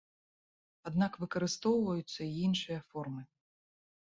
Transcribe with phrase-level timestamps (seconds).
[0.91, 3.21] Аднак выкарыстоўваюцца і іншыя формы.